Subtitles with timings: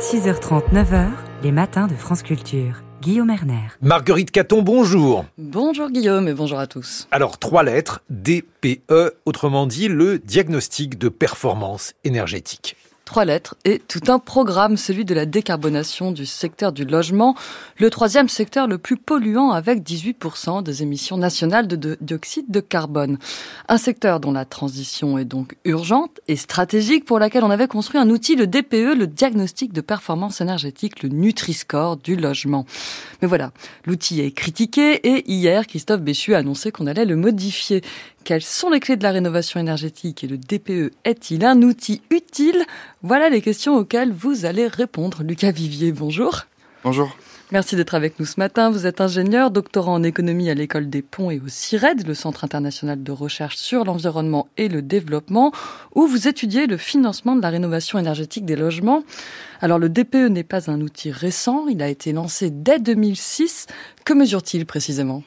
[0.00, 1.10] 6h30, 9h,
[1.42, 2.82] les matins de France Culture.
[3.02, 3.68] Guillaume Erner.
[3.82, 5.26] Marguerite Caton, bonjour.
[5.36, 7.06] Bonjour Guillaume et bonjour à tous.
[7.10, 12.76] Alors, trois lettres, DPE, autrement dit le diagnostic de performance énergétique
[13.10, 17.34] trois lettres et tout un programme, celui de la décarbonation du secteur du logement,
[17.76, 23.18] le troisième secteur le plus polluant avec 18% des émissions nationales de dioxyde de carbone.
[23.68, 27.98] Un secteur dont la transition est donc urgente et stratégique pour laquelle on avait construit
[27.98, 32.64] un outil, le DPE, le diagnostic de performance énergétique, le Nutri-Score du logement.
[33.22, 33.50] Mais voilà,
[33.86, 37.82] l'outil est critiqué et hier, Christophe Béchu a annoncé qu'on allait le modifier.
[38.24, 42.64] Quelles sont les clés de la rénovation énergétique et le DPE est-il un outil utile?
[43.02, 45.22] Voilà les questions auxquelles vous allez répondre.
[45.22, 46.42] Lucas Vivier, bonjour.
[46.84, 47.16] Bonjour.
[47.52, 48.70] Merci d'être avec nous ce matin.
[48.70, 52.44] Vous êtes ingénieur, doctorant en économie à l'école des ponts et au CIRED, le Centre
[52.44, 55.50] international de recherche sur l'environnement et le développement,
[55.96, 59.02] où vous étudiez le financement de la rénovation énergétique des logements.
[59.60, 63.66] Alors le DPE n'est pas un outil récent, il a été lancé dès 2006.
[64.04, 65.24] Que mesure-t-il précisément?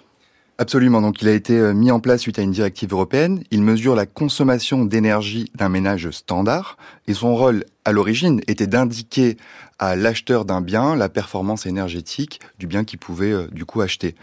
[0.59, 1.02] Absolument.
[1.02, 3.44] Donc, il a été euh, mis en place suite à une directive européenne.
[3.50, 9.38] Il mesure la consommation d'énergie d'un ménage standard et son rôle à l'origine était d'indiquer
[9.80, 14.14] à l'acheteur d'un bien la performance énergétique du bien qu'il pouvait euh, du coup acheter.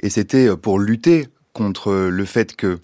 [0.00, 2.78] Et c'était euh, pour lutter contre le fait que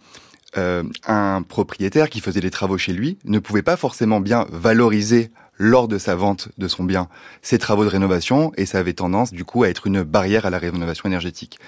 [1.06, 5.88] un propriétaire qui faisait des travaux chez lui ne pouvait pas forcément bien valoriser lors
[5.88, 7.08] de sa vente de son bien
[7.42, 10.50] ses travaux de rénovation et ça avait tendance du coup à être une barrière à
[10.50, 11.58] la rénovation énergétique.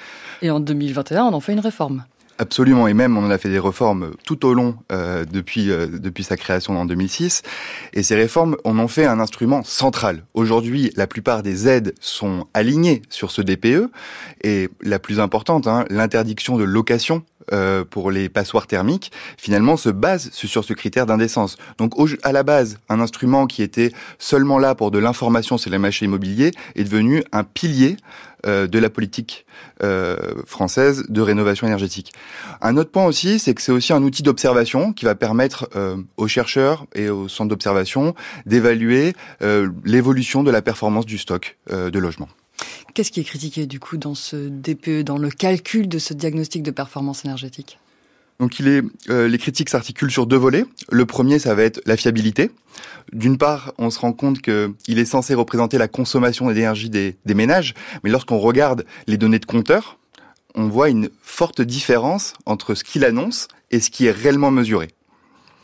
[0.43, 2.05] Et en 2021, on en fait une réforme.
[2.41, 5.87] Absolument, et même on en a fait des réformes tout au long euh, depuis euh,
[5.87, 7.43] depuis sa création en 2006.
[7.93, 10.25] Et ces réformes, on en fait un instrument central.
[10.33, 13.91] Aujourd'hui, la plupart des aides sont alignées sur ce DPE,
[14.43, 19.89] et la plus importante, hein, l'interdiction de location euh, pour les passoires thermiques, finalement se
[19.89, 21.57] base sur ce critère d'indécence.
[21.79, 25.79] Donc à la base, un instrument qui était seulement là pour de l'information sur les
[25.79, 27.97] marchés immobiliers est devenu un pilier
[28.47, 29.47] euh, de la politique
[29.83, 32.13] euh, française de rénovation énergétique.
[32.61, 35.69] Un autre point aussi, c'est que c'est aussi un outil d'observation qui va permettre
[36.17, 38.15] aux chercheurs et aux centres d'observation
[38.47, 39.15] d'évaluer
[39.85, 42.29] l'évolution de la performance du stock de logements.
[42.95, 46.63] Qu'est-ce qui est critiqué du coup dans ce DPE, dans le calcul de ce diagnostic
[46.63, 47.79] de performance énergétique?
[48.41, 50.65] Donc il est, euh, les critiques s'articulent sur deux volets.
[50.91, 52.51] Le premier, ça va être la fiabilité.
[53.13, 57.35] D'une part, on se rend compte qu'il est censé représenter la consommation d'énergie des, des
[57.35, 59.99] ménages, mais lorsqu'on regarde les données de compteur,
[60.55, 64.89] on voit une forte différence entre ce qu'il annonce et ce qui est réellement mesuré.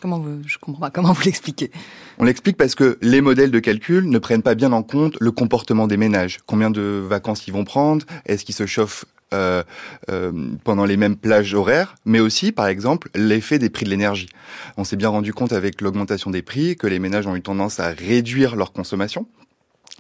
[0.07, 0.91] Comment vous, je comprends pas.
[0.91, 1.73] Comment vous l'expliquez
[2.19, 5.33] On l'explique parce que les modèles de calcul ne prennent pas bien en compte le
[5.33, 6.39] comportement des ménages.
[6.47, 9.65] Combien de vacances ils vont prendre Est-ce qu'ils se chauffent euh,
[10.09, 10.31] euh,
[10.63, 14.29] pendant les mêmes plages horaires, mais aussi, par exemple, l'effet des prix de l'énergie.
[14.77, 17.81] On s'est bien rendu compte avec l'augmentation des prix que les ménages ont eu tendance
[17.81, 19.27] à réduire leur consommation.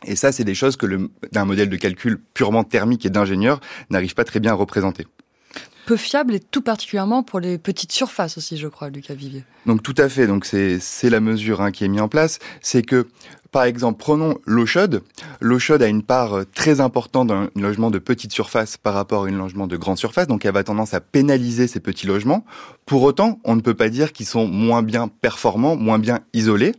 [0.04, 3.58] Et ça, c'est des choses que d'un modèle de calcul purement thermique et d'ingénieur
[3.90, 5.04] n'arrive pas très bien à représenter
[5.86, 9.44] peu fiable et tout particulièrement pour les petites surfaces aussi, je crois, Lucas Vivier.
[9.64, 10.26] Donc tout à fait.
[10.26, 10.80] Donc c'est
[11.10, 13.06] la mesure hein, qui est mise en place, c'est que
[13.56, 15.00] par exemple, prenons l'eau chaude.
[15.40, 18.92] L'eau chaude a une part euh, très importante dans un logement de petite surface par
[18.92, 22.06] rapport à un logement de grande surface, donc elle va tendance à pénaliser ces petits
[22.06, 22.44] logements.
[22.84, 26.72] Pour autant, on ne peut pas dire qu'ils sont moins bien performants, moins bien isolés.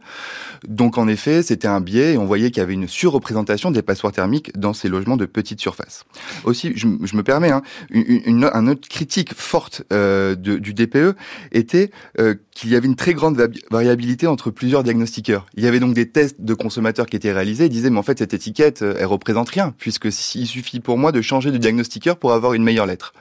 [0.68, 3.82] Donc en effet, c'était un biais et on voyait qu'il y avait une surreprésentation des
[3.82, 6.06] passoires thermiques dans ces logements de petite surface.
[6.44, 11.16] Aussi, je, me permets, hein, une, autre critique forte euh, du DPE
[11.52, 11.90] était
[12.20, 15.46] euh, qu'il y avait une très grande variabilité entre plusieurs diagnostiqueurs.
[15.56, 18.04] Il y avait donc des tests de consommateurs qui étaient réalisés et disaient mais en
[18.04, 21.60] fait cette étiquette euh, elle représente rien puisque il suffit pour moi de changer de
[21.60, 23.14] diagnostiqueur pour avoir une meilleure lettre.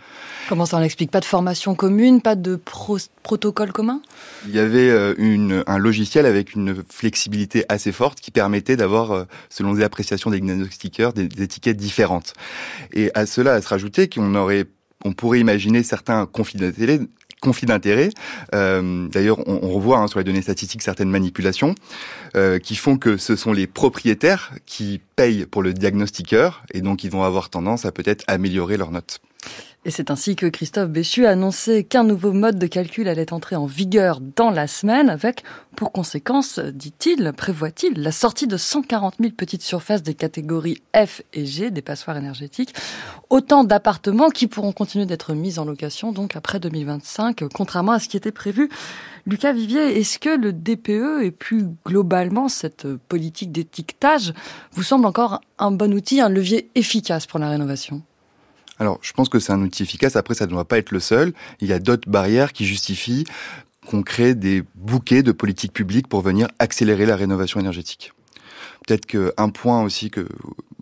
[0.48, 1.10] Comment ça on l'explique?
[1.10, 2.58] Pas de formation commune, pas de
[3.22, 4.00] protocole commun?
[4.46, 9.10] Il y avait euh, une, un logiciel avec une flexibilité assez forte qui permettait d'avoir,
[9.10, 12.32] euh, selon les appréciations des diagnostiqueurs, des, des étiquettes différentes.
[12.94, 14.64] Et à cela, à se rajouter qu'on aurait
[15.04, 17.00] on pourrait imaginer certains conflits d'intérêts
[17.46, 17.66] conflit.
[18.54, 21.74] Euh, D'ailleurs, on, on, revoit hein, sur les données statistiques certaines manipulations
[22.36, 27.04] euh, qui font que ce sont les propriétaires qui payent pour le diagnostiqueur et donc
[27.04, 29.20] ils vont avoir tendance à peut-être améliorer leurs notes.
[29.86, 33.54] Et c'est ainsi que Christophe Béchu a annoncé qu'un nouveau mode de calcul allait entrer
[33.54, 35.44] en vigueur dans la semaine avec,
[35.76, 41.46] pour conséquence, dit-il, prévoit-il, la sortie de 140 000 petites surfaces des catégories F et
[41.46, 42.74] G des passoires énergétiques.
[43.30, 48.08] Autant d'appartements qui pourront continuer d'être mis en location donc après 2025, contrairement à ce
[48.08, 48.68] qui était prévu.
[49.24, 54.34] Lucas Vivier, est-ce que le DPE et plus globalement cette politique d'étiquetage
[54.72, 58.02] vous semble encore un bon outil, un levier efficace pour la rénovation?
[58.78, 60.16] Alors, je pense que c'est un outil efficace.
[60.16, 61.32] Après, ça ne doit pas être le seul.
[61.60, 63.24] Il y a d'autres barrières qui justifient
[63.86, 68.12] qu'on crée des bouquets de politiques publiques pour venir accélérer la rénovation énergétique.
[68.86, 70.28] peut-être qu'un point aussi que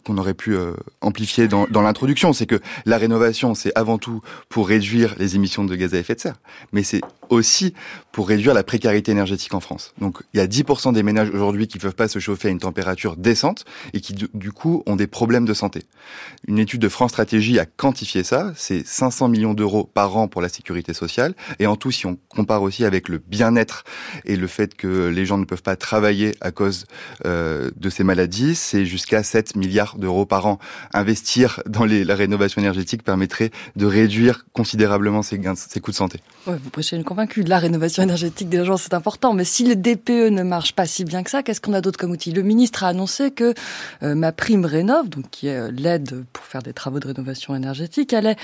[0.05, 4.21] qu'on aurait pu euh, amplifier dans, dans l'introduction, c'est que la rénovation, c'est avant tout
[4.49, 6.37] pour réduire les émissions de gaz à effet de serre,
[6.73, 7.75] mais c'est aussi
[8.13, 9.93] pour réduire la précarité énergétique en France.
[9.99, 12.51] Donc il y a 10% des ménages aujourd'hui qui ne peuvent pas se chauffer à
[12.51, 15.83] une température décente et qui du coup ont des problèmes de santé.
[16.47, 20.43] Une étude de France Stratégie a quantifié ça, c'est 500 millions d'euros par an pour
[20.43, 23.85] la sécurité sociale et en tout si on compare aussi avec le bien-être
[24.25, 26.87] et le fait que les gens ne peuvent pas travailler à cause
[27.25, 30.59] euh, de ces maladies, c'est jusqu'à 7 milliards d'euros par an.
[30.93, 35.97] Investir dans les, la rénovation énergétique permettrait de réduire considérablement ces, gains, ces coûts de
[35.97, 36.21] santé.
[36.47, 39.35] Ouais, vous prêchez une convaincu de la rénovation énergétique des logements, c'est important.
[39.35, 41.99] Mais si le DPE ne marche pas si bien que ça, qu'est-ce qu'on a d'autre
[41.99, 42.33] comme outil?
[42.33, 43.55] Le ministre a annoncé que
[44.03, 47.55] euh, ma prime rénove, donc qui est euh, l'aide pour faire des travaux de rénovation
[47.55, 48.37] énergétique, allait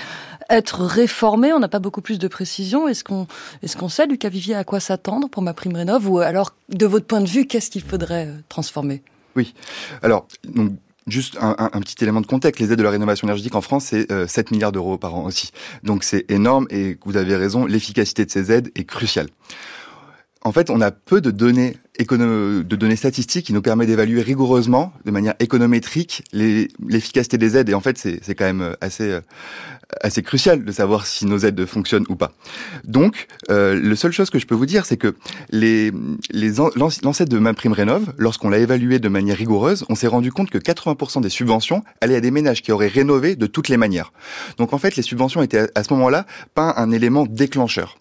[0.49, 1.53] être réformée.
[1.53, 2.87] On n'a pas beaucoup plus de précision.
[2.87, 3.27] Est-ce qu'on
[3.63, 6.09] est-ce qu'on sait, Lucas Vivier, à quoi s'attendre pour ma prime rénove?
[6.09, 9.01] Ou alors, de votre point de vue, qu'est-ce qu'il faudrait euh, transformer?
[9.35, 9.53] Oui.
[10.01, 10.71] Alors, donc,
[11.07, 14.11] Juste un, petit élément de contexte, les aides de la rénovation énergétique en France, c'est
[14.11, 15.51] euh, 7 milliards d'euros par an aussi.
[15.83, 19.27] Donc c'est énorme et vous avez raison, l'efficacité de ces aides est cruciale.
[20.43, 24.93] En fait, on a peu de données de données statistiques qui nous permet d'évaluer rigoureusement,
[25.05, 27.69] de manière économétrique, l'efficacité des aides.
[27.69, 29.19] Et en fait, c'est quand même assez
[30.01, 32.31] assez crucial de savoir si nos aides fonctionnent ou pas.
[32.85, 35.15] Donc, euh, la seule chose que je peux vous dire, c'est que
[35.49, 35.91] les
[36.31, 40.49] les de ma prime rénov, lorsqu'on l'a évalué de manière rigoureuse, on s'est rendu compte
[40.49, 44.13] que 80% des subventions allaient à des ménages qui auraient rénové de toutes les manières.
[44.57, 47.97] Donc en fait, les subventions étaient à ce moment-là pas un élément déclencheur.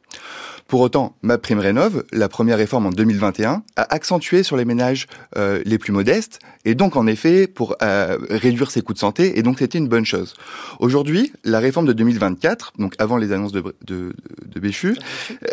[0.71, 5.09] Pour autant, ma prime rénov, la première réforme en 2021, a accentué sur les ménages
[5.37, 9.37] euh, les plus modestes, et donc en effet pour euh, réduire ses coûts de santé,
[9.37, 10.35] et donc c'était une bonne chose.
[10.79, 14.13] Aujourd'hui, la réforme de 2024, donc avant les annonces de, de,
[14.47, 14.97] de Béchu,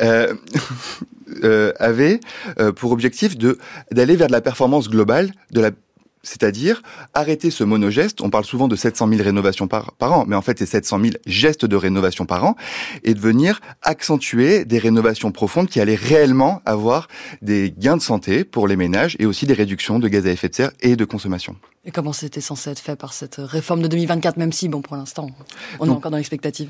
[0.03, 0.35] euh,
[1.43, 2.19] euh, avait
[2.59, 3.57] euh, pour objectif de
[3.91, 5.71] d'aller vers de la performance globale, de la
[6.23, 6.81] c'est-à-dire
[7.13, 8.21] arrêter ce monogeste.
[8.21, 10.99] On parle souvent de 700 000 rénovations par, par an, mais en fait c'est 700
[11.01, 12.55] 000 gestes de rénovation par an,
[13.03, 17.07] et de venir accentuer des rénovations profondes qui allaient réellement avoir
[17.41, 20.49] des gains de santé pour les ménages et aussi des réductions de gaz à effet
[20.49, 21.55] de serre et de consommation.
[21.85, 24.97] Et comment c'était censé être fait par cette réforme de 2024, même si, bon, pour
[24.97, 25.29] l'instant,
[25.79, 26.69] on donc, est encore dans l'expectative?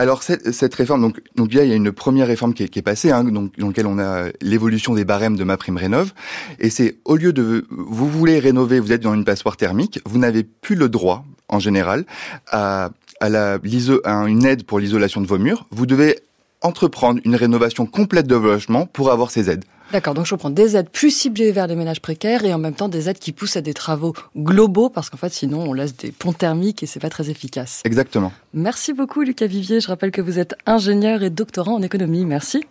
[0.00, 3.22] Alors cette, réforme, donc, donc il y a une première réforme qui est, passée, hein,
[3.22, 6.14] dans laquelle on a l'évolution des barèmes de ma prime rénov,
[6.58, 10.18] et c'est au lieu de vous voulez rénover, vous êtes dans une passoire thermique, vous
[10.18, 12.06] n'avez plus le droit en général
[12.50, 16.18] à une aide pour l'isolation de vos murs, vous devez
[16.62, 19.66] entreprendre une rénovation complète de vos logements pour avoir ces aides.
[19.92, 22.74] D'accord, donc je prends des aides plus ciblées vers les ménages précaires et en même
[22.74, 25.96] temps des aides qui poussent à des travaux globaux parce qu'en fait sinon on laisse
[25.96, 27.82] des ponts thermiques et c'est pas très efficace.
[27.84, 28.32] Exactement.
[28.54, 32.24] Merci beaucoup Lucas Vivier, je rappelle que vous êtes ingénieur et doctorant en économie.
[32.24, 32.64] Merci.